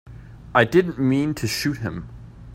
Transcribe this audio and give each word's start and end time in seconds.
I 0.55 0.63
didn't 0.63 0.97
mean 0.97 1.35
to 1.35 1.45
shoot 1.45 1.77
him. 1.77 2.09